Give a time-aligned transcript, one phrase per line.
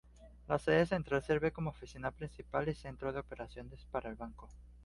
[0.47, 4.49] La sede central sirve como oficina principal y centro de operaciones para el banco.